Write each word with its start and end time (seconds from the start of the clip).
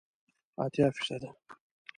اتیا 0.63 0.87
فیصده 0.95 1.29